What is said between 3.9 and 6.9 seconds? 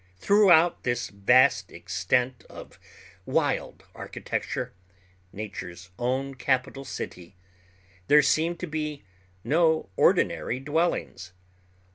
architecture—nature's own capital